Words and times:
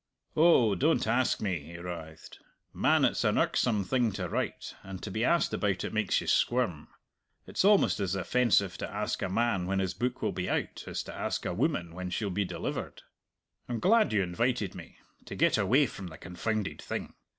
"Oh, 0.35 0.73
don't 0.73 1.05
ask 1.05 1.41
me," 1.41 1.59
he 1.61 1.77
writhed. 1.77 2.39
"Man, 2.73 3.05
it's 3.05 3.23
an 3.23 3.37
irksome 3.37 3.83
thing 3.83 4.11
to 4.13 4.27
write, 4.27 4.73
and 4.81 4.99
to 5.03 5.11
be 5.11 5.23
asked 5.23 5.53
about 5.53 5.83
it 5.83 5.93
makes 5.93 6.21
you 6.21 6.25
squirm. 6.25 6.87
It's 7.45 7.63
almost 7.63 7.99
as 7.99 8.15
offensive 8.15 8.79
to 8.79 8.89
ask 8.91 9.21
a 9.21 9.29
man 9.29 9.67
when 9.67 9.77
his 9.77 9.93
book 9.93 10.23
will 10.23 10.31
be 10.31 10.49
out 10.49 10.85
as 10.87 11.03
to 11.03 11.13
ask 11.13 11.45
a 11.45 11.53
woman 11.53 11.93
when 11.93 12.09
she'll 12.09 12.31
be 12.31 12.45
delivered. 12.45 13.03
I'm 13.69 13.77
glad 13.79 14.11
you 14.11 14.23
invited 14.23 14.73
me 14.73 14.97
to 15.25 15.35
get 15.35 15.55
away 15.59 15.85
from 15.85 16.07
the 16.07 16.17
confounded 16.17 16.81
thing. 16.81 17.13